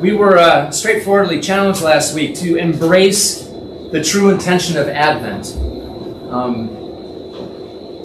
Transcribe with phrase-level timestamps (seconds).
[0.00, 3.48] we were uh, straightforwardly challenged last week to embrace
[3.92, 5.54] the true intention of Advent.
[6.32, 6.70] Um,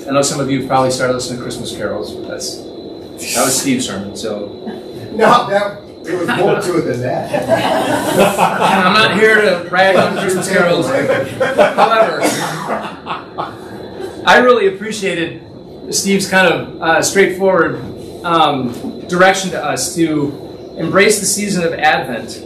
[0.07, 2.15] I know some of you probably started listening to Christmas carols.
[2.27, 2.57] That's
[3.35, 4.47] that was Steve's sermon, so
[5.13, 7.49] No, that, there was more to it than that.
[8.19, 10.87] I'm not here to brag on Christmas carols.
[10.87, 12.19] However,
[14.27, 15.41] I really appreciated
[15.93, 17.75] Steve's kind of uh, straightforward
[18.25, 20.44] um, direction to us to
[20.77, 22.43] embrace the season of Advent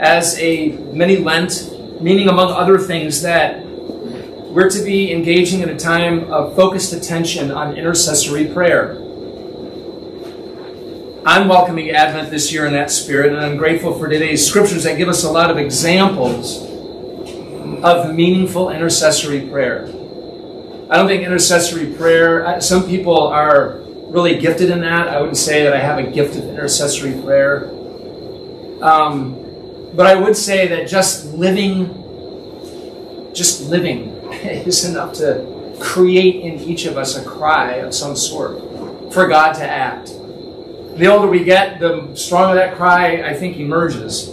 [0.00, 5.78] as a mini Lent, meaning, among other things, that we're to be engaging in a
[5.78, 9.02] time of focused attention on intercessory prayer.
[11.26, 14.96] I'm welcoming Advent this year in that spirit, and I'm grateful for today's scriptures that
[14.96, 16.62] give us a lot of examples
[17.82, 19.86] of meaningful intercessory prayer.
[20.88, 25.08] I don't think intercessory prayer, uh, some people are really gifted in that.
[25.08, 27.70] I wouldn't say that I have a gift of intercessory prayer.
[28.82, 29.42] Um,
[29.94, 31.88] but I would say that just living,
[33.34, 39.12] just living is enough to create in each of us a cry of some sort
[39.12, 40.08] for God to act.
[40.96, 44.30] The older we get, the stronger that cry, I think, emerges.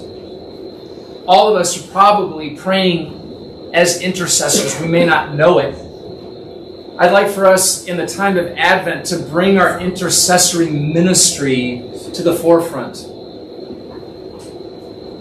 [1.25, 4.79] All of us are probably praying as intercessors.
[4.81, 5.75] We may not know it.
[6.97, 12.21] I'd like for us in the time of Advent to bring our intercessory ministry to
[12.21, 12.97] the forefront.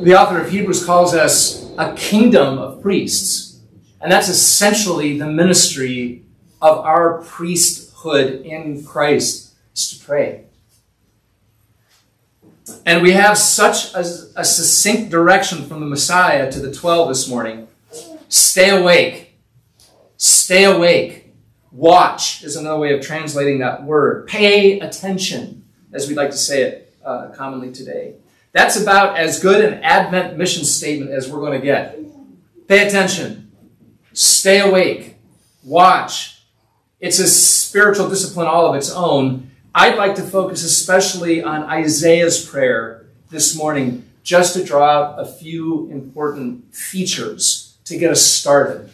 [0.04, 3.60] The author of Hebrews calls us a kingdom of priests.
[4.02, 6.24] And that's essentially the ministry
[6.60, 10.44] of our priesthood in Christ, is to pray.
[12.84, 14.00] And we have such a,
[14.36, 17.68] a, succinct direction from the Messiah to the 12 this morning.
[18.28, 19.38] Stay awake.
[20.16, 21.21] Stay awake.
[21.72, 24.28] Watch is another way of translating that word.
[24.28, 28.14] Pay attention, as we'd like to say it uh, commonly today.
[28.52, 31.98] That's about as good an Advent mission statement as we're going to get.
[32.68, 33.50] Pay attention.
[34.12, 35.16] Stay awake.
[35.64, 36.42] Watch.
[37.00, 42.44] It's a spiritual discipline all of its own I'd like to focus especially on Isaiah's
[42.44, 48.90] prayer this morning, just to draw out a few important features to get us started.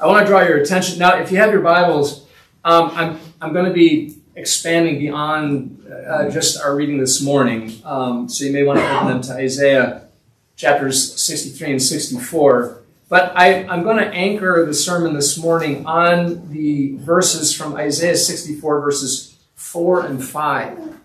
[0.00, 0.98] I want to draw your attention.
[0.98, 2.26] Now, if you have your Bibles,
[2.64, 7.82] um, I'm, I'm going to be expanding beyond uh, just our reading this morning.
[7.84, 10.08] Um, so you may want to open them to Isaiah
[10.56, 12.82] chapters 63 and 64.
[13.10, 18.16] But I, am going to anchor the sermon this morning on the verses from Isaiah
[18.16, 20.96] 64, verses 4 and 5,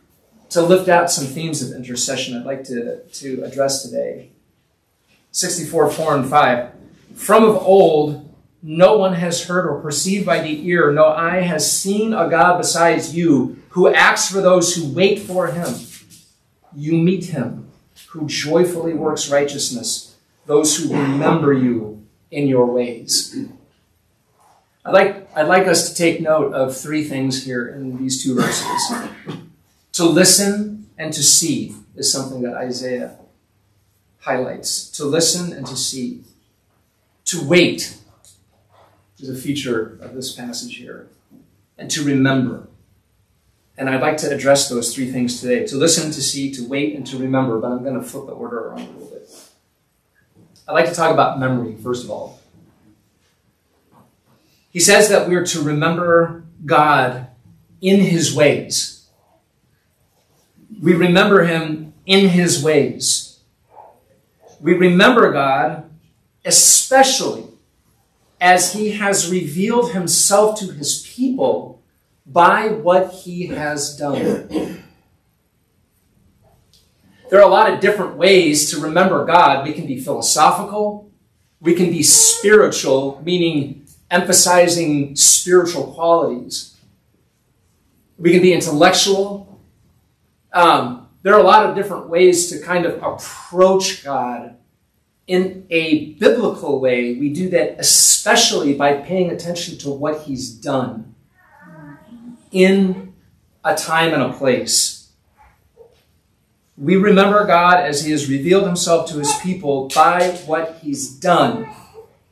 [0.51, 4.29] to lift out some themes of intercession I'd like to, to address today.
[5.31, 6.71] 64, 4 and 5.
[7.15, 8.24] From of old,
[8.67, 12.57] no one has heard or perceived by the ear, no eye has seen a God
[12.57, 15.71] besides you, who acts for those who wait for him.
[16.75, 17.67] You meet him,
[18.07, 20.15] who joyfully works righteousness,
[20.47, 23.37] those who remember you in your ways.
[24.83, 28.33] I'd like, I'd like us to take note of three things here in these two
[28.33, 29.37] verses.
[29.91, 33.15] to listen and to see is something that Isaiah
[34.21, 34.89] highlights.
[34.97, 36.23] To listen and to see.
[37.25, 37.99] To wait
[39.19, 41.07] is a feature of this passage here.
[41.77, 42.67] And to remember.
[43.77, 46.95] And I'd like to address those three things today to listen, to see, to wait,
[46.95, 49.29] and to remember, but I'm going to flip the order around a little bit.
[50.67, 52.39] I'd like to talk about memory, first of all.
[54.69, 57.27] He says that we're to remember God
[57.81, 59.07] in his ways.
[60.81, 63.39] We remember him in his ways.
[64.59, 65.89] We remember God
[66.45, 67.45] especially
[68.45, 71.81] as he has revealed himself to his people
[72.27, 74.83] by what he has done.
[77.31, 79.65] There are a lot of different ways to remember God.
[79.65, 81.09] We can be philosophical,
[81.59, 86.77] we can be spiritual, meaning emphasizing spiritual qualities.
[88.19, 89.59] We can be intellectual.
[90.53, 94.55] Um, there are a lot of different ways to kind of approach God
[95.27, 97.15] in a biblical way.
[97.15, 101.15] We do that especially by paying attention to what He's done
[102.51, 103.13] in
[103.63, 105.11] a time and a place.
[106.77, 111.69] We remember God as He has revealed Himself to His people by what He's done.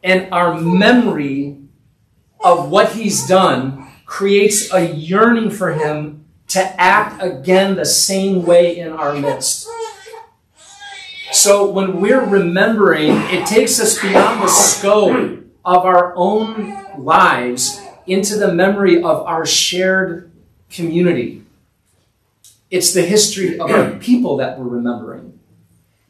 [0.03, 1.57] And our memory
[2.43, 8.77] of what He's done creates a yearning for Him to act again the same way
[8.77, 9.67] in our midst.
[11.33, 18.35] So when we're remembering, it takes us beyond the scope of our own lives into
[18.35, 20.31] the memory of our shared
[20.69, 21.43] community
[22.69, 25.39] It's the history of our people that we're remembering.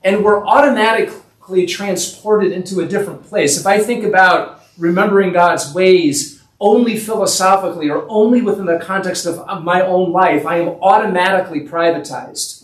[0.04, 3.58] And we're automatically transported into a different place.
[3.58, 9.64] If I think about remembering God's ways only philosophically or only within the context of
[9.64, 12.63] my own life, I am automatically privatized.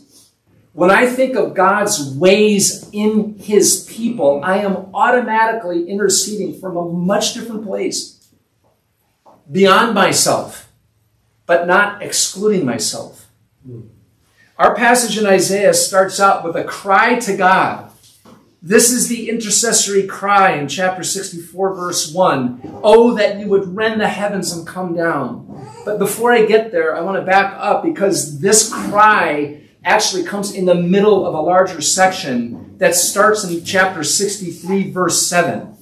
[0.74, 6.88] When I think of God's ways in his people, I am automatically interceding from a
[6.88, 8.32] much different place,
[9.52, 10.72] beyond myself,
[11.48, 13.28] but not excluding myself.
[14.58, 17.92] Our passage in Isaiah starts out with a cry to God.
[18.62, 22.82] This is the intercessory cry in chapter 64, verse 1.
[22.84, 25.46] Oh, that you would rend the heavens and come down.
[25.86, 30.54] But before I get there, I want to back up because this cry actually comes
[30.54, 35.78] in the middle of a larger section that starts in chapter 63, verse 7.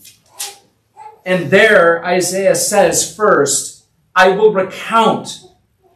[1.26, 3.86] And there, Isaiah says first,
[4.16, 5.44] I will recount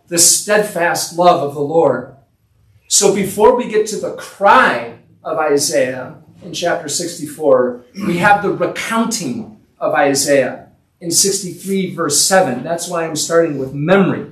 [0.08, 2.16] the steadfast love of the Lord.
[2.88, 8.52] So before we get to the cry of Isaiah in chapter 64, we have the
[8.52, 10.68] recounting of Isaiah
[11.00, 12.64] in 63, verse 7.
[12.64, 14.32] That's why I'm starting with memory.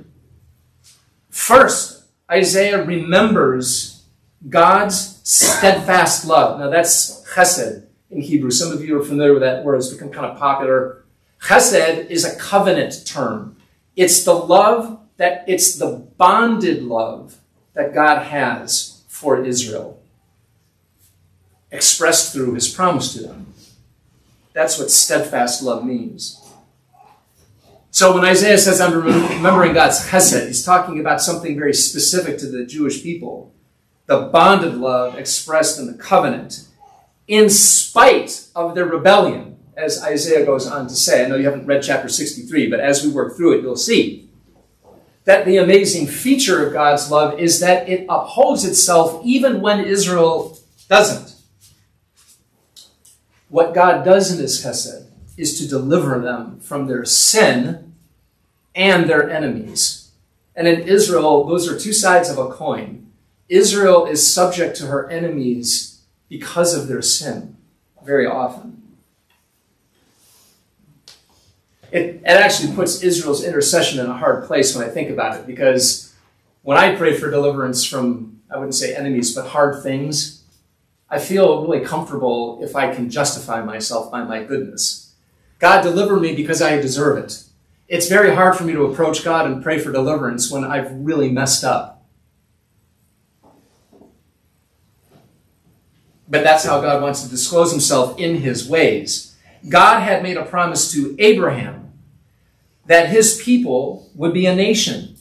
[1.29, 1.98] First,
[2.31, 4.03] Isaiah remembers
[4.47, 6.59] God's steadfast love.
[6.59, 8.51] Now that's chesed in Hebrew.
[8.51, 9.75] Some of you are familiar with that word.
[9.75, 11.03] It's become kind of popular.
[11.41, 13.57] Chesed is a covenant term.
[13.95, 17.37] It's the love that, it's the bonded love
[17.73, 20.01] that God has for Israel,
[21.71, 23.53] expressed through his promise to them.
[24.53, 26.38] That's what steadfast love means.
[27.91, 32.45] So when Isaiah says, I'm remembering God's chesed, he's talking about something very specific to
[32.45, 33.53] the Jewish people.
[34.05, 36.67] The bond of love expressed in the covenant,
[37.27, 41.25] in spite of their rebellion, as Isaiah goes on to say.
[41.25, 44.29] I know you haven't read chapter 63, but as we work through it, you'll see
[45.25, 50.57] that the amazing feature of God's love is that it upholds itself even when Israel
[50.87, 51.35] doesn't.
[53.49, 55.08] What God does in his chesed
[55.39, 57.93] is to deliver them from their sin
[58.75, 60.11] and their enemies.
[60.55, 63.09] And in Israel, those are two sides of a coin.
[63.47, 67.55] Israel is subject to her enemies because of their sin,
[68.03, 68.97] very often.
[71.91, 75.47] It, it actually puts Israel's intercession in a hard place when I think about it,
[75.47, 76.13] because
[76.61, 80.43] when I pray for deliverance from, I wouldn't say enemies, but hard things,
[81.09, 85.08] I feel really comfortable if I can justify myself by my goodness.
[85.59, 87.43] God deliver me because I deserve it.
[87.89, 91.29] It's very hard for me to approach God and pray for deliverance when I've really
[91.29, 92.05] messed up.
[96.29, 99.35] But that's how God wants to disclose himself in his ways.
[99.67, 101.91] God had made a promise to Abraham
[102.85, 105.15] that his people would be a nation,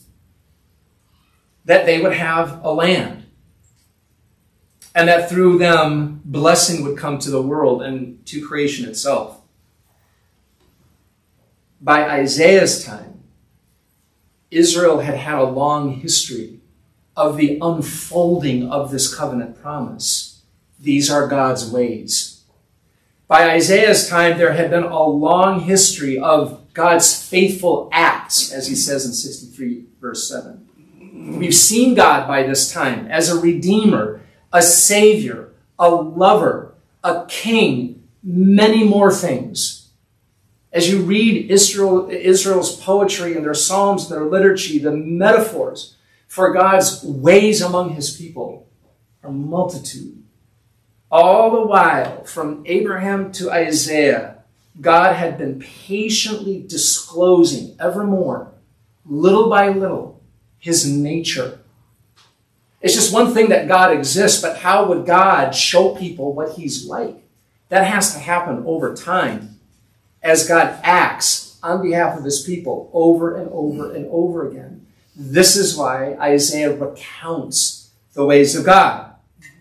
[1.65, 3.25] that they would have a land,
[4.95, 9.38] and that through them blessing would come to the world and to creation itself
[11.81, 13.23] by Isaiah's time,
[14.51, 16.59] Israel had had a long history
[17.15, 20.41] of the unfolding of this covenant promise.
[20.79, 22.43] These are God's ways.
[23.27, 28.75] By Isaiah's time, there had been a long history of God's faithful acts, as he
[28.75, 30.65] says in 63, verse 7.
[31.37, 38.07] We've seen God by this time as a redeemer, a savior, a lover, a king,
[38.23, 39.78] many more things.
[40.71, 45.95] As you read Israel, Israel's poetry and their psalms their liturgy, the metaphors
[46.27, 48.67] for God's ways among his people
[49.23, 50.23] are multitude.
[51.11, 54.43] All the while, from Abraham to Isaiah,
[54.79, 58.51] God had been patiently disclosing evermore,
[59.05, 60.21] little by little,
[60.59, 61.59] his nature.
[62.79, 66.85] It's just one thing that God exists, but how would God show people what he's
[66.85, 67.23] like?
[67.69, 69.48] That has to happen over time
[70.21, 74.85] as God acts on behalf of his people over and over and over again.
[75.15, 79.13] This is why Isaiah recounts the ways of God,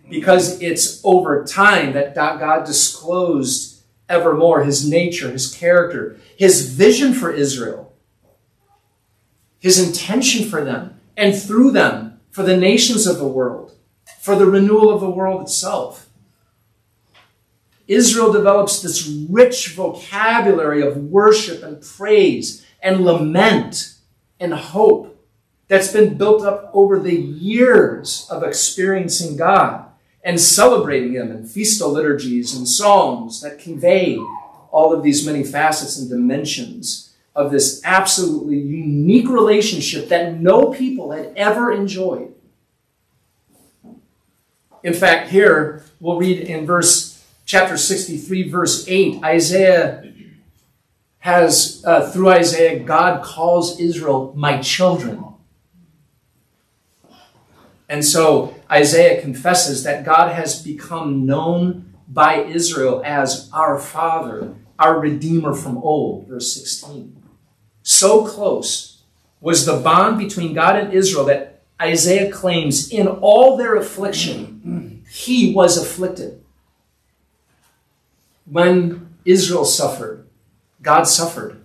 [0.09, 7.31] because it's over time that God disclosed evermore his nature, his character, his vision for
[7.31, 7.93] Israel,
[9.59, 13.75] his intention for them, and through them for the nations of the world,
[14.21, 16.08] for the renewal of the world itself.
[17.89, 23.95] Israel develops this rich vocabulary of worship and praise and lament
[24.39, 25.17] and hope
[25.69, 29.87] that's been built up over the years of experiencing God
[30.23, 34.19] and celebrating Him in festal liturgies and psalms that convey
[34.71, 41.13] all of these many facets and dimensions of this absolutely unique relationship that no people
[41.13, 42.35] had ever enjoyed.
[44.83, 47.08] In fact, here we'll read in verse
[47.49, 50.13] chapter 63, verse 8, Isaiah
[51.21, 55.25] has, uh, through Isaiah, God calls Israel my children.
[57.89, 65.01] And so Isaiah confesses that God has become known by Israel as our Father, our
[65.01, 67.17] Redeemer from old, verse 16.
[67.83, 69.05] So close
[69.41, 75.55] was the bond between God and Israel that Isaiah claims in all their affliction, he
[75.55, 76.45] was afflicted.
[78.51, 80.27] When Israel suffered,
[80.81, 81.63] God suffered.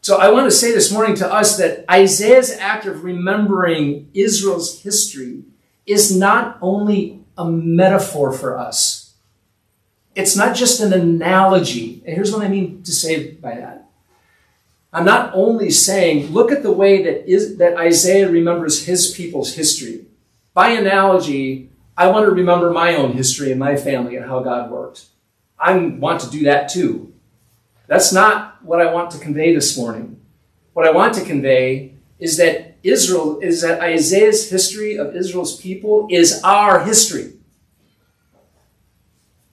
[0.00, 4.80] So I want to say this morning to us that Isaiah's act of remembering Israel's
[4.80, 5.42] history
[5.86, 9.14] is not only a metaphor for us.
[10.14, 12.02] It's not just an analogy.
[12.04, 13.88] And here's what I mean to say by that.
[14.92, 19.54] I'm not only saying, look at the way that, is, that Isaiah remembers his people's
[19.54, 20.06] history.
[20.54, 24.70] By analogy, I want to remember my own history and my family and how God
[24.70, 25.06] worked.
[25.58, 27.12] I want to do that too.
[27.88, 30.20] That's not what I want to convey this morning.
[30.74, 36.06] What I want to convey is that Israel, is that Isaiah's history of Israel's people
[36.08, 37.32] is our history.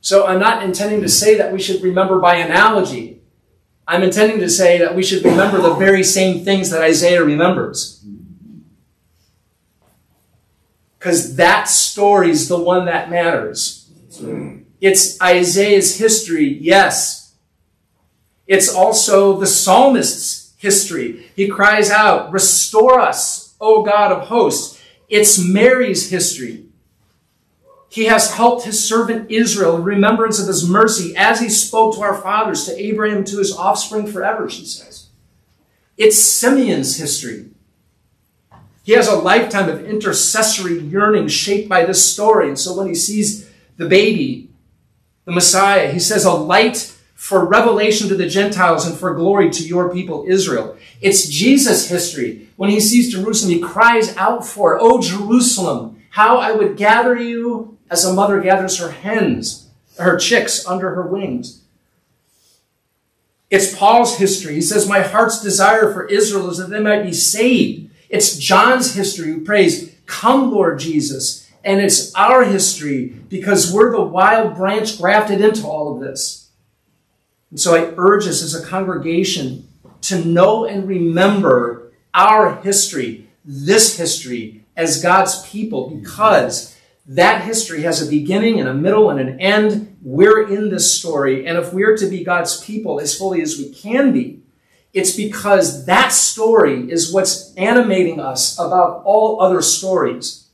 [0.01, 3.21] So I'm not intending to say that we should remember by analogy.
[3.87, 8.05] I'm intending to say that we should remember the very same things that Isaiah remembers.
[11.05, 13.91] Because that story is the one that matters.
[14.81, 17.35] It's Isaiah's history, yes.
[18.47, 21.27] It's also the psalmist's history.
[21.35, 24.81] He cries out, Restore us, O God of hosts.
[25.07, 26.65] It's Mary's history.
[27.87, 32.01] He has helped his servant Israel in remembrance of his mercy as he spoke to
[32.01, 35.09] our fathers, to Abraham, to his offspring forever, she says.
[35.97, 37.51] It's Simeon's history.
[38.85, 42.47] He has a lifetime of intercessory yearning shaped by this story.
[42.47, 44.47] And so when he sees the baby,
[45.25, 49.63] the Messiah, he says, a light for revelation to the Gentiles and for glory to
[49.63, 50.77] your people Israel.
[51.01, 52.47] It's Jesus' history.
[52.57, 54.77] When he sees Jerusalem, he cries out for.
[54.79, 60.63] Oh, Jerusalem, how I would gather you as a mother gathers her hens, her chicks
[60.67, 61.63] under her wings.
[63.49, 64.53] It's Paul's history.
[64.53, 67.89] He says, My heart's desire for Israel is that they might be saved.
[68.15, 71.51] It's John's history who prays, Come, Lord Jesus.
[71.65, 76.49] And it's our history because we're the wild branch grafted into all of this.
[77.49, 79.67] And so I urge us as a congregation
[80.03, 86.73] to know and remember our history, this history, as God's people, because
[87.07, 89.97] that history has a beginning and a middle and an end.
[90.01, 91.45] We're in this story.
[91.45, 94.41] And if we're to be God's people as fully as we can be,
[94.95, 100.47] it's because that story is what's animating us about all other stories.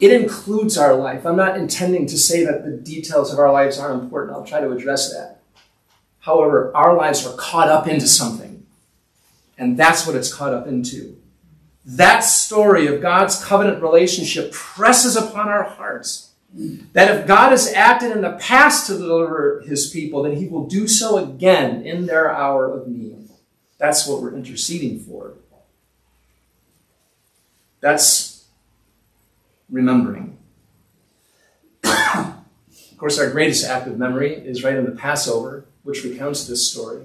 [0.00, 1.26] It includes our life.
[1.26, 4.34] I'm not intending to say that the details of our lives aren't important.
[4.34, 5.42] I'll try to address that.
[6.20, 8.66] However, our lives are caught up into something.
[9.58, 11.18] And that's what it's caught up into.
[11.84, 16.30] That story of God's covenant relationship presses upon our hearts
[16.92, 20.66] that if God has acted in the past to deliver his people, then he will
[20.66, 23.28] do so again in their hour of need.
[23.78, 25.34] That's what we're interceding for.
[27.80, 28.46] That's
[29.68, 30.38] remembering.
[31.84, 32.36] of
[32.98, 37.02] course, our greatest act of memory is right in the Passover, which recounts this story.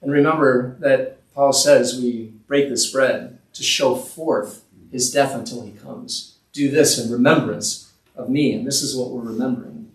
[0.00, 5.66] And remember that Paul says we break this bread to show forth his death until
[5.66, 6.36] he comes.
[6.52, 7.83] Do this in remembrance
[8.14, 8.52] of me.
[8.52, 9.92] And this is what we're remembering.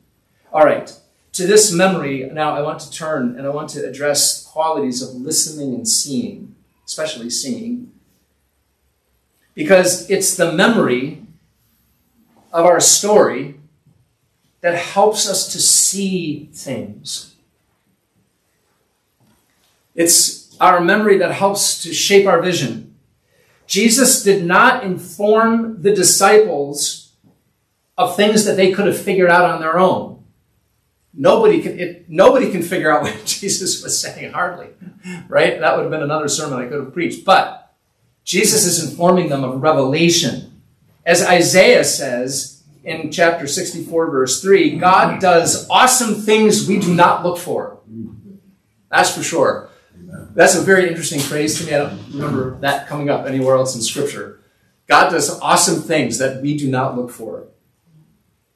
[0.51, 0.93] All right.
[1.33, 5.15] To this memory, now I want to turn and I want to address qualities of
[5.15, 7.91] listening and seeing, especially seeing,
[9.53, 11.21] because it's the memory
[12.51, 13.59] of our story
[14.61, 17.35] that helps us to see things.
[19.95, 22.95] It's our memory that helps to shape our vision.
[23.67, 27.08] Jesus did not inform the disciples
[27.99, 30.23] of things that they could have figured out on their own.
[31.13, 34.69] Nobody can, it, nobody can figure out what Jesus was saying, hardly,
[35.27, 35.59] right?
[35.59, 37.25] That would have been another sermon I could have preached.
[37.25, 37.75] But
[38.23, 40.61] Jesus is informing them of revelation.
[41.05, 47.25] As Isaiah says in chapter 64, verse 3, God does awesome things we do not
[47.25, 47.79] look for.
[48.89, 49.69] That's for sure.
[50.33, 51.75] That's a very interesting phrase to me.
[51.75, 54.39] I don't remember that coming up anywhere else in Scripture.
[54.87, 57.49] God does awesome things that we do not look for.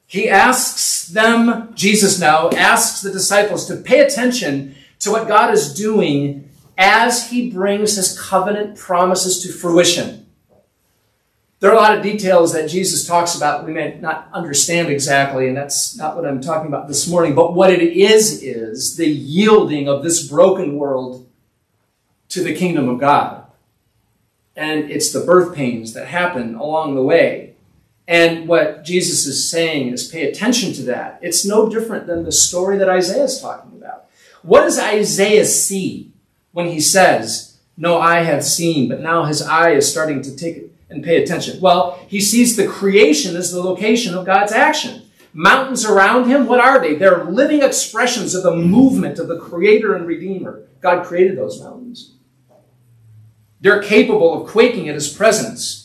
[0.06, 5.74] He asks them, Jesus now asks the disciples to pay attention to what God is
[5.74, 10.26] doing as he brings his covenant promises to fruition.
[11.60, 15.48] There are a lot of details that Jesus talks about we may not understand exactly,
[15.48, 17.34] and that's not what I'm talking about this morning.
[17.34, 21.26] But what it is, is the yielding of this broken world
[22.28, 23.46] to the kingdom of God.
[24.56, 27.53] And it's the birth pains that happen along the way.
[28.06, 31.18] And what Jesus is saying is pay attention to that.
[31.22, 34.06] It's no different than the story that Isaiah is talking about.
[34.42, 36.12] What does Isaiah see
[36.52, 40.70] when he says, No eye hath seen, but now his eye is starting to take
[40.90, 41.60] and pay attention?
[41.60, 45.02] Well, he sees the creation as the location of God's action.
[45.32, 46.94] Mountains around him, what are they?
[46.94, 50.62] They're living expressions of the movement of the Creator and Redeemer.
[50.80, 52.12] God created those mountains.
[53.60, 55.83] They're capable of quaking at his presence.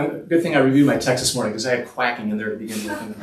[0.00, 2.48] I'm, good thing I reviewed my text this morning because I had quacking in there
[2.50, 3.18] to begin with.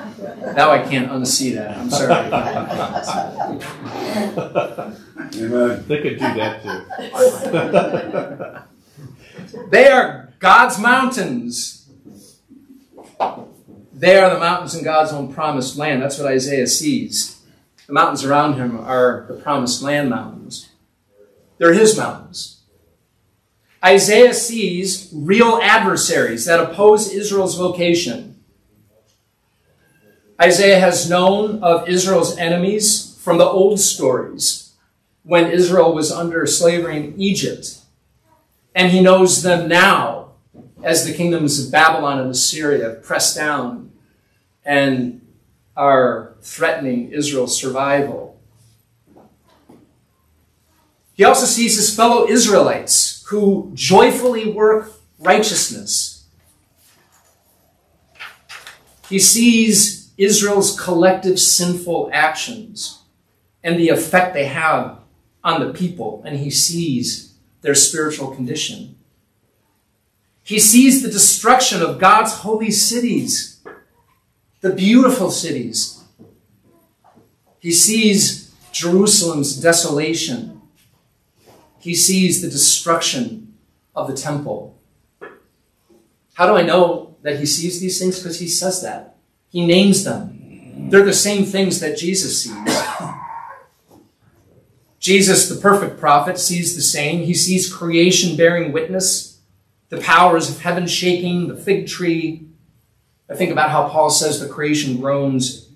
[0.55, 1.77] Now I can't unsee that.
[1.77, 2.13] I'm sorry.
[5.36, 5.84] Amen.
[5.88, 6.86] They could do that too.
[9.69, 11.88] they are God's mountains.
[13.93, 16.01] They are the mountains in God's own promised land.
[16.01, 17.41] That's what Isaiah sees.
[17.88, 20.69] The mountains around him are the promised land mountains.
[21.57, 22.57] They're his mountains.
[23.88, 28.36] Isaiah sees real adversaries that oppose Israel's vocation.
[30.41, 34.74] Isaiah has known of Israel's enemies from the old stories
[35.24, 37.77] when Israel was under slavery in Egypt.
[38.75, 40.32] And he knows them now
[40.84, 43.94] as the kingdoms of Babylon and Assyria press down
[44.65, 45.25] and
[45.77, 48.38] are threatening Israel's survival.
[51.13, 56.25] He also sees his fellow Israelites who joyfully work righteousness.
[59.10, 63.01] He sees Israel's collective sinful actions
[63.63, 65.00] and the effect they have
[65.43, 68.95] on the people, and he sees their spiritual condition.
[70.41, 73.62] He sees the destruction of God's holy cities,
[74.62, 76.02] the beautiful cities.
[77.60, 80.57] He sees Jerusalem's desolation
[81.80, 83.54] he sees the destruction
[83.96, 84.80] of the temple.
[86.34, 88.20] How do I know that he sees these things?
[88.20, 89.16] Because he says that.
[89.50, 90.90] He names them.
[90.90, 92.54] They're the same things that Jesus sees.
[95.00, 97.24] Jesus, the perfect prophet, sees the same.
[97.24, 99.40] He sees creation bearing witness,
[99.90, 102.48] the powers of heaven shaking, the fig tree.
[103.30, 105.70] I think about how Paul says the creation groans.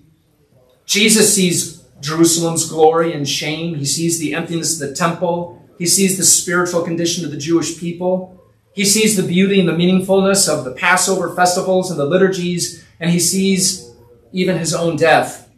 [0.86, 3.76] Jesus sees Jerusalem's glory and shame.
[3.76, 5.61] He sees the emptiness of the temple.
[5.82, 8.40] He sees the spiritual condition of the Jewish people.
[8.72, 13.10] He sees the beauty and the meaningfulness of the Passover festivals and the liturgies, and
[13.10, 13.92] he sees
[14.30, 15.50] even his own death.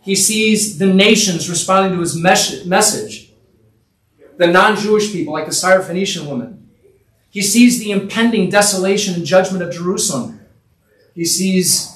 [0.00, 3.32] He sees the nations responding to his message,
[4.38, 6.70] the non Jewish people, like the Syrophoenician woman.
[7.28, 10.40] He sees the impending desolation and judgment of Jerusalem.
[11.14, 11.94] He sees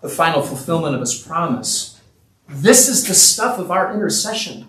[0.00, 2.00] the final fulfillment of his promise.
[2.48, 4.68] This is the stuff of our intercession.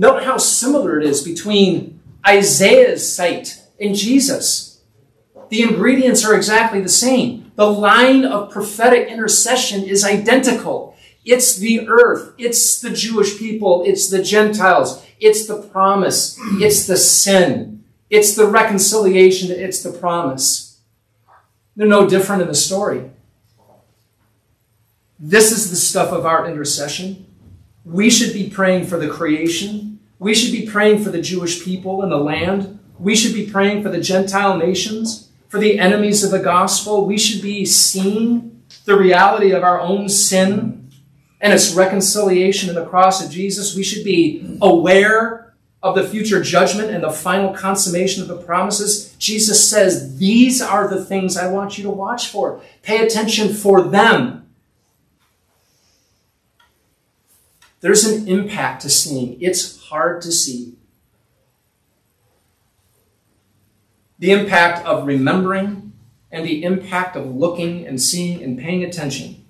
[0.00, 4.80] Note how similar it is between Isaiah's sight and Jesus.
[5.50, 7.52] The ingredients are exactly the same.
[7.54, 10.96] The line of prophetic intercession is identical.
[11.26, 16.96] It's the earth, it's the Jewish people, it's the Gentiles, it's the promise, it's the
[16.96, 20.80] sin, it's the reconciliation, it's the promise.
[21.76, 23.10] They're no different in the story.
[25.18, 27.26] This is the stuff of our intercession.
[27.84, 29.89] We should be praying for the creation
[30.20, 32.78] we should be praying for the Jewish people and the land.
[32.98, 37.06] We should be praying for the Gentile nations, for the enemies of the gospel.
[37.06, 40.90] We should be seeing the reality of our own sin
[41.40, 43.74] and its reconciliation in the cross of Jesus.
[43.74, 49.14] We should be aware of the future judgment and the final consummation of the promises.
[49.18, 52.60] Jesus says, These are the things I want you to watch for.
[52.82, 54.39] Pay attention for them.
[57.80, 59.40] There's an impact to seeing.
[59.40, 60.74] It's hard to see.
[64.18, 65.92] The impact of remembering
[66.30, 69.44] and the impact of looking and seeing and paying attention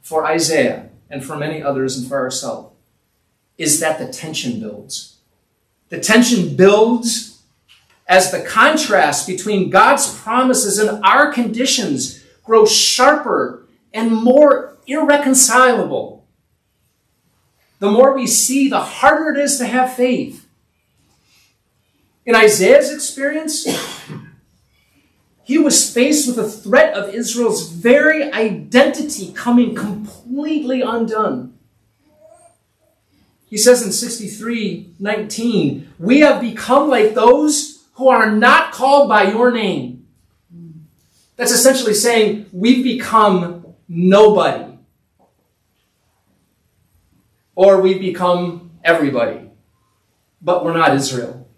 [0.00, 2.74] for Isaiah and for many others and for ourselves
[3.58, 5.18] is that the tension builds.
[5.90, 7.42] The tension builds
[8.06, 16.26] as the contrast between God's promises and our conditions grows sharper and more irreconcilable
[17.78, 20.46] the more we see, the harder it is to have faith.
[22.26, 23.66] In Isaiah's experience,
[25.44, 31.54] he was faced with the threat of Israel's very identity coming completely undone.
[33.46, 39.30] He says in 63 19, We have become like those who are not called by
[39.30, 40.06] your name.
[41.36, 44.67] That's essentially saying we've become nobody.
[47.58, 49.50] Or we've become everybody.
[50.40, 51.48] But we're not Israel.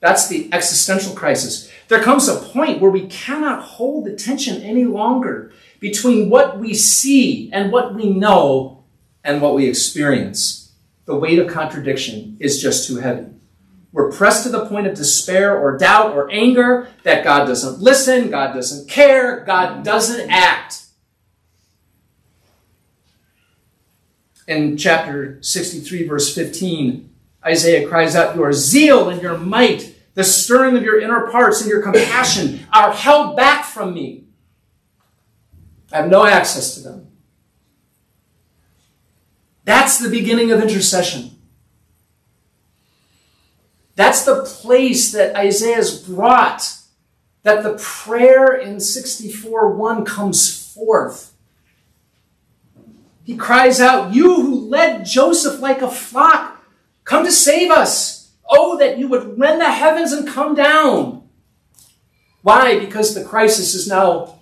[0.00, 1.70] That's the existential crisis.
[1.86, 6.74] There comes a point where we cannot hold the tension any longer between what we
[6.74, 8.82] see and what we know
[9.22, 10.72] and what we experience.
[11.04, 13.28] The weight of contradiction is just too heavy.
[13.92, 18.28] We're pressed to the point of despair or doubt or anger that God doesn't listen,
[18.28, 20.87] God doesn't care, God doesn't act.
[24.48, 30.74] In chapter 63, verse 15, Isaiah cries out, Your zeal and your might, the stirring
[30.74, 34.24] of your inner parts and your compassion are held back from me.
[35.92, 37.08] I have no access to them.
[39.64, 41.32] That's the beginning of intercession.
[43.96, 46.74] That's the place that Isaiah's brought,
[47.42, 51.27] that the prayer in 64 1 comes forth.
[53.28, 56.64] He cries out, You who led Joseph like a flock,
[57.04, 58.32] come to save us.
[58.48, 61.28] Oh, that you would rend the heavens and come down.
[62.40, 62.78] Why?
[62.78, 64.38] Because the crisis is now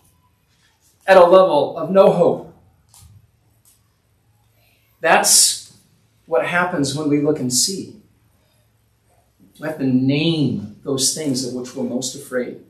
[1.04, 2.56] at a level of no hope.
[5.00, 5.76] That's
[6.26, 8.00] what happens when we look and see.
[9.58, 12.60] We have to name those things of which we're most afraid.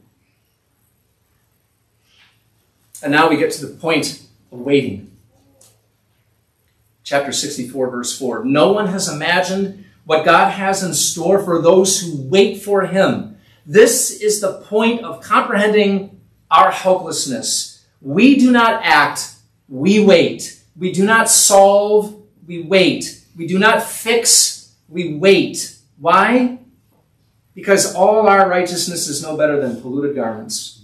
[3.02, 5.12] And now we get to the point of waiting.
[7.06, 8.44] Chapter 64, verse 4.
[8.44, 13.38] No one has imagined what God has in store for those who wait for Him.
[13.64, 17.84] This is the point of comprehending our helplessness.
[18.00, 19.36] We do not act,
[19.68, 20.60] we wait.
[20.74, 23.24] We do not solve, we wait.
[23.36, 25.76] We do not fix, we wait.
[26.00, 26.58] Why?
[27.54, 30.82] Because all our righteousness is no better than polluted garments.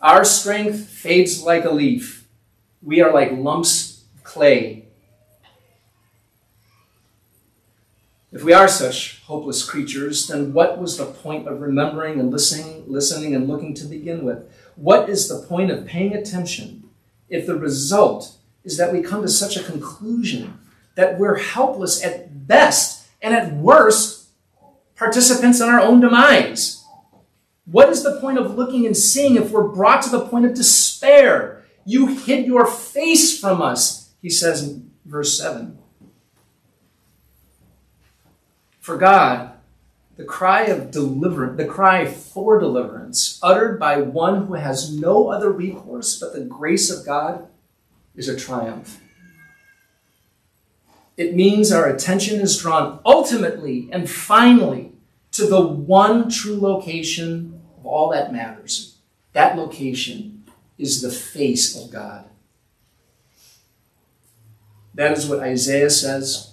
[0.00, 2.26] Our strength fades like a leaf.
[2.80, 4.81] We are like lumps of clay.
[8.32, 12.84] If we are such hopeless creatures, then what was the point of remembering and listening,
[12.86, 14.50] listening and looking to begin with?
[14.74, 16.88] What is the point of paying attention
[17.28, 20.58] if the result is that we come to such a conclusion
[20.94, 24.28] that we're helpless at best and at worst
[24.96, 26.82] participants in our own demise?
[27.66, 30.54] What is the point of looking and seeing if we're brought to the point of
[30.54, 31.64] despair?
[31.84, 35.81] You hid your face from us, he says in verse 7.
[38.82, 39.52] For God,
[40.16, 45.52] the cry of deliverance, the cry for deliverance, uttered by one who has no other
[45.52, 47.46] recourse but the grace of God,
[48.16, 49.00] is a triumph.
[51.16, 54.90] It means our attention is drawn ultimately and finally
[55.30, 58.96] to the one true location of all that matters.
[59.32, 60.42] That location
[60.76, 62.24] is the face of God.
[64.92, 66.51] That is what Isaiah says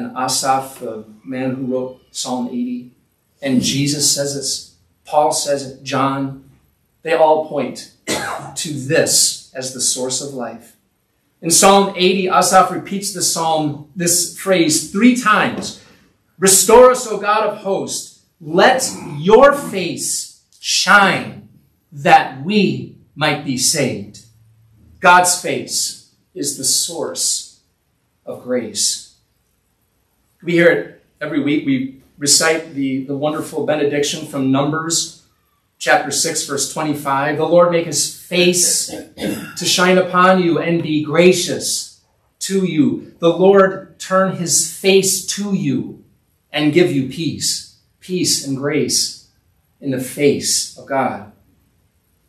[0.00, 2.92] and Asaph, the man who wrote Psalm 80,
[3.42, 6.50] and Jesus says it, Paul says it, John,
[7.02, 7.92] they all point
[8.56, 10.76] to this as the source of life.
[11.42, 15.82] In Psalm 80, Asaph repeats the psalm, this phrase three times.
[16.38, 18.24] Restore us, O God of hosts.
[18.40, 21.48] Let your face shine
[21.92, 24.24] that we might be saved.
[25.00, 27.60] God's face is the source
[28.26, 28.99] of grace.
[30.42, 31.66] We hear it every week.
[31.66, 35.22] We recite the, the wonderful benediction from Numbers
[35.78, 37.36] chapter 6, verse 25.
[37.36, 42.00] The Lord make his face to shine upon you and be gracious
[42.40, 43.14] to you.
[43.18, 46.04] The Lord turn his face to you
[46.50, 49.28] and give you peace, peace and grace
[49.78, 51.32] in the face of God.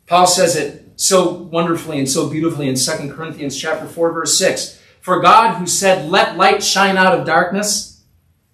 [0.06, 4.80] Paul says it so wonderfully and so beautifully in 2 Corinthians chapter 4 verse 6.
[5.00, 7.91] For God who said, "Let light shine out of darkness,"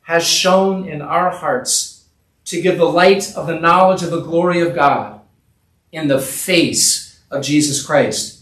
[0.09, 2.07] has shone in our hearts
[2.47, 5.21] to give the light of the knowledge of the glory of God
[5.93, 8.41] in the face of Jesus Christ.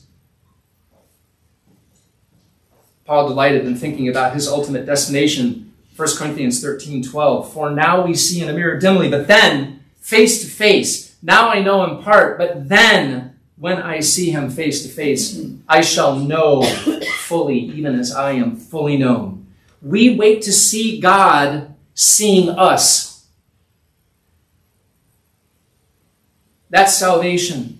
[3.05, 7.53] Paul delighted in thinking about his ultimate destination, 1 Corinthians 13 12.
[7.53, 11.17] For now we see in a mirror dimly, but then face to face.
[11.21, 15.81] Now I know in part, but then when I see him face to face, I
[15.81, 19.36] shall know fully, even as I am fully known.
[19.87, 23.29] We wait to see God seeing us.
[26.70, 27.79] That's salvation.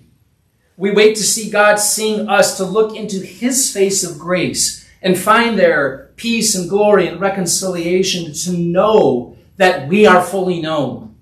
[0.77, 5.17] We wait to see God seeing us, to look into His face of grace and
[5.17, 11.17] find there peace and glory and reconciliation to know that we are fully known.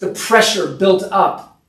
[0.00, 1.62] The pressure built up,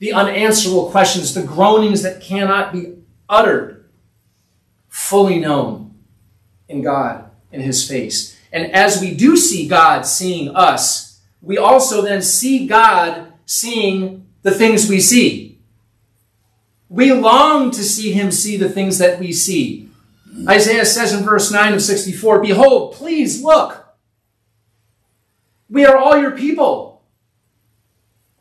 [0.00, 2.96] the unanswerable questions, the groanings that cannot be
[3.28, 3.88] uttered,
[4.88, 5.89] fully known
[6.70, 8.38] in God, in His face.
[8.52, 14.50] And as we do see God seeing us, we also then see God seeing the
[14.50, 15.58] things we see.
[16.88, 19.88] We long to see him see the things that we see.
[20.48, 23.94] Isaiah says in verse 9 of 64, Behold, please look.
[25.68, 27.02] We are all your people.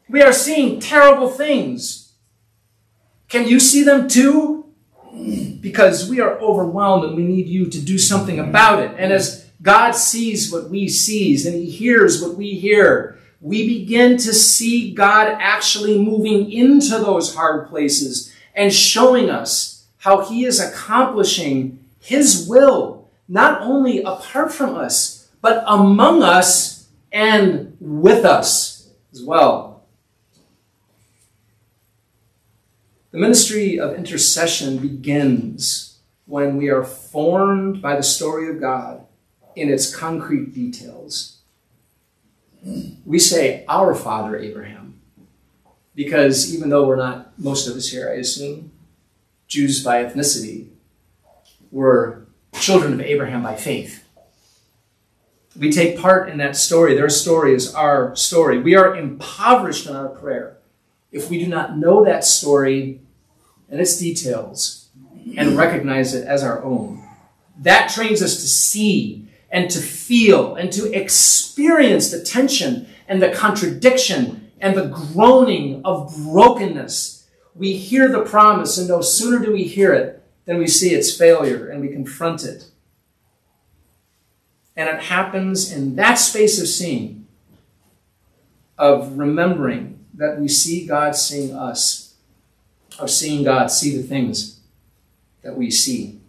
[0.10, 2.14] We are seeing terrible things.
[3.28, 4.74] Can you see them too?
[5.62, 8.92] Because we are overwhelmed and we need you to do something about it.
[8.98, 14.18] And as God sees what we sees and he hears what we hear, we begin
[14.18, 20.60] to see God actually moving into those hard places and showing us how he is
[20.60, 29.24] accomplishing his will, not only apart from us, but among us and with us as
[29.24, 29.69] well.
[33.12, 39.04] The ministry of intercession begins when we are formed by the story of God
[39.56, 41.40] in its concrete details.
[43.06, 45.02] We say, Our Father Abraham,
[45.96, 48.72] because even though we're not, most of us here, I assume,
[49.48, 50.68] Jews by ethnicity,
[51.72, 54.08] we're children of Abraham by faith.
[55.58, 56.94] We take part in that story.
[56.94, 58.60] Their story is our story.
[58.60, 60.59] We are impoverished in our prayer
[61.12, 63.02] if we do not know that story
[63.70, 64.90] and its details
[65.38, 67.04] and recognize it as our own.
[67.60, 73.32] That trains us to see and to feel and to experience the tension and the
[73.32, 77.28] contradiction and the groaning of brokenness.
[77.56, 81.16] We hear the promise, and no sooner do we hear it than we see its
[81.16, 82.66] failure and we confront it.
[84.76, 87.28] And it happens in that space of seeing,
[88.78, 92.14] of remembering that we see God seeing us,
[93.00, 94.60] of seeing God see the things
[95.44, 96.20] that we see.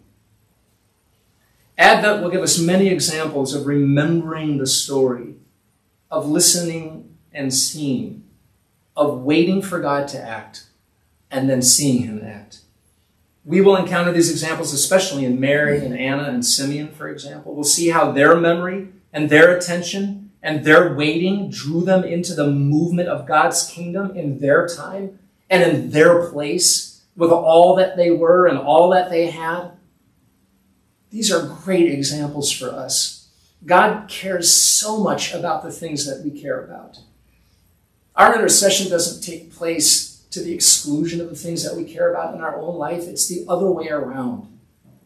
[1.77, 5.35] Advent will give us many examples of remembering the story,
[6.09, 8.23] of listening and seeing,
[8.95, 10.67] of waiting for God to act,
[11.29, 12.61] and then seeing Him act.
[13.43, 17.53] We will encounter these examples, especially in Mary and Anna and Simeon, for example.
[17.53, 22.49] We'll see how their memory and their attention and their waiting drew them into the
[22.49, 28.09] movement of God's kingdom in their time and in their place with all that they
[28.09, 29.71] were and all that they had.
[31.11, 33.29] These are great examples for us.
[33.65, 36.99] God cares so much about the things that we care about.
[38.15, 42.33] Our intercession doesn't take place to the exclusion of the things that we care about
[42.33, 43.03] in our own life.
[43.03, 44.47] It's the other way around.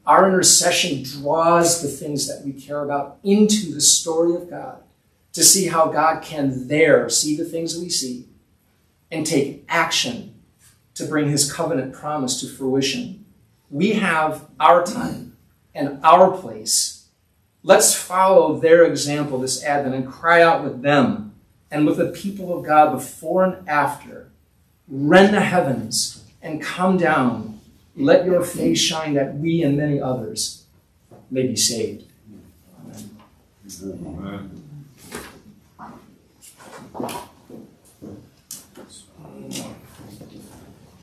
[0.06, 4.85] Our intercession draws the things that we care about into the story of God
[5.36, 8.26] to see how God can there see the things we see
[9.12, 10.34] and take action
[10.94, 13.26] to bring his covenant promise to fruition.
[13.70, 15.36] We have our time
[15.76, 17.08] and our place.
[17.64, 21.34] Let's follow their example this Advent and cry out with them
[21.70, 24.30] and with the people of God before and after.
[24.88, 27.60] Rend the heavens and come down.
[27.98, 30.64] Let your face shine that we and many others
[31.30, 32.06] may be saved.
[32.86, 33.18] Amen.
[33.84, 34.65] Amen
[37.00, 37.25] you.